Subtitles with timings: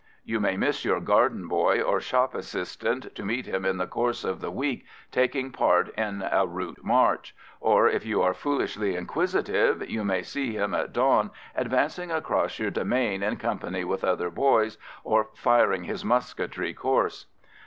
[0.25, 4.23] You may miss your garden boy or shop assistant, to meet him in the course
[4.23, 9.87] of the week taking part in a route march; or if you are foolishly inquisitive,
[9.87, 14.79] you may see him at dawn advancing across your demesne in company with other boys,
[15.03, 17.27] or firing his musketry course.